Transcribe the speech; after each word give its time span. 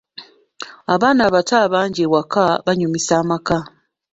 Abaana 0.93 1.21
abato 1.29 1.55
abangi 1.65 2.01
ewaka 2.05 2.43
banyumisa 2.65 3.13
amaka. 3.21 3.57